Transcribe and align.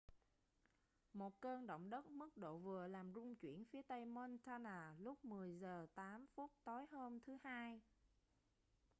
một 1.13 1.39
cơn 1.39 1.67
động 1.67 1.89
đất 1.89 2.05
mức 2.05 2.37
độ 2.37 2.57
vừa 2.57 2.87
làm 2.87 3.13
rung 3.13 3.35
chuyển 3.35 3.65
phía 3.65 3.81
tây 3.81 4.05
montana 4.05 4.95
lúc 4.99 5.25
10:08 5.25 6.25
tối 6.63 6.85
hôm 6.91 7.19
thứ 7.19 7.37
hai 7.43 7.81